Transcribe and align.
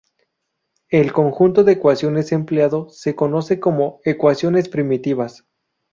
El 0.89 1.13
conjunto 1.13 1.63
de 1.63 1.73
ecuaciones 1.73 2.31
empleado 2.31 2.89
se 2.89 3.13
conoce 3.13 3.59
como 3.59 3.99
"ecuaciones 4.03 4.67
primitivas". 4.67 5.45